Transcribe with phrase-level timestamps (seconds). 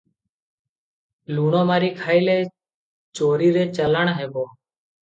[1.39, 2.35] ଲୁଣ ମାରି ଖାଇଲେ
[3.21, 4.51] ଚୋରୀରେ ଚଲାଣ ହେବ।